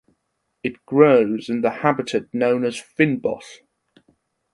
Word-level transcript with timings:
It 0.63 0.83
grows 0.87 1.47
in 1.47 1.61
the 1.61 1.69
habitat 1.69 2.23
known 2.33 2.65
as 2.65 2.75
fynbos. 2.81 3.59